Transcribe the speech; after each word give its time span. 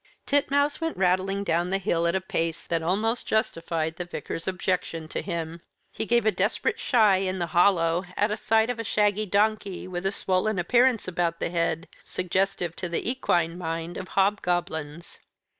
Titmouse 0.25 0.81
went 0.81 0.97
rattling 0.97 1.43
down 1.43 1.69
the 1.69 1.77
hill 1.77 2.07
at 2.07 2.15
a 2.15 2.21
pace 2.21 2.65
that 2.65 2.81
almost 2.81 3.27
justified 3.27 3.97
the 3.97 4.03
Vicar's 4.05 4.47
objection 4.47 5.07
to 5.09 5.21
him. 5.21 5.61
He 5.91 6.07
gave 6.07 6.25
a 6.25 6.31
desperate 6.31 6.79
shy 6.79 7.17
in 7.17 7.37
the 7.37 7.45
hollow 7.53 8.05
at 8.17 8.39
sight 8.39 8.71
of 8.71 8.79
a 8.79 8.83
shaggy 8.83 9.27
donkey, 9.27 9.87
with 9.87 10.07
a 10.07 10.11
swollen 10.11 10.57
appearance 10.57 11.07
about 11.07 11.39
the 11.39 11.51
head, 11.51 11.87
suggestive, 12.03 12.75
to 12.77 12.89
the 12.89 13.07
equine 13.11 13.59
mind, 13.59 13.95
of 13.95 14.07
hobgoblins. 14.17 15.19